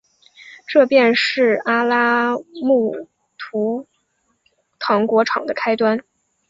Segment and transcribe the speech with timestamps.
[0.65, 3.07] 这便是阿拉木
[3.37, 3.87] 图
[4.79, 5.99] 糖果厂的开端。